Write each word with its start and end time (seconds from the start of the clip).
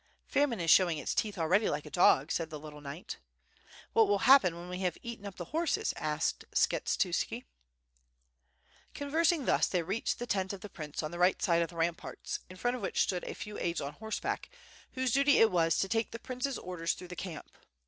"Famine 0.25 0.59
is 0.59 0.71
showing 0.71 0.97
its 0.97 1.13
teeth 1.13 1.37
already 1.37 1.69
like 1.69 1.85
a 1.85 1.91
dog," 1.91 2.31
said 2.31 2.49
the 2.49 2.59
little 2.59 2.81
knight. 2.81 3.19
"What 3.93 4.07
will 4.07 4.17
happen 4.25 4.55
when 4.55 4.67
we 4.67 4.79
have 4.79 4.97
eaten 5.03 5.27
up 5.27 5.35
the 5.35 5.51
horses? 5.53 5.93
asked 5.95 6.43
Skshetuski. 6.55 7.45
Conversing 8.95 9.45
thus 9.45 9.67
they 9.67 9.83
reached 9.83 10.17
the 10.17 10.25
tent 10.25 10.53
of 10.53 10.61
the 10.61 10.69
prince 10.69 11.03
on 11.03 11.11
the 11.11 11.19
right 11.19 11.39
side 11.39 11.61
of 11.61 11.69
the 11.69 11.75
ramparts, 11.75 12.39
in 12.49 12.57
front 12.57 12.75
of 12.75 12.81
which 12.81 13.03
stood 13.03 13.23
a 13.25 13.35
few 13.35 13.59
aides 13.59 13.79
on 13.79 13.93
horseback, 13.93 14.49
whose 14.93 15.11
duty 15.11 15.37
it 15.37 15.51
was 15.51 15.77
to 15.77 15.87
take 15.87 16.09
the 16.09 16.17
prince's 16.17 16.57
orders 16.57 16.93
through 16.93 17.09
the 17.09 17.15
camp. 17.15 17.55